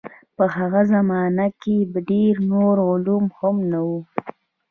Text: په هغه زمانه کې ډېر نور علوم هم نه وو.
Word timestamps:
په 0.35 0.43
هغه 0.55 0.81
زمانه 0.93 1.47
کې 1.61 1.75
ډېر 2.09 2.33
نور 2.51 2.75
علوم 2.89 3.25
هم 3.37 3.55
نه 3.71 3.79
وو. 3.87 3.99